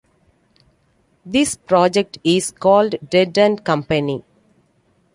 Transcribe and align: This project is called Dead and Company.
This 1.23 1.55
project 1.55 2.17
is 2.23 2.49
called 2.49 2.95
Dead 3.07 3.37
and 3.37 3.63
Company. 3.63 4.23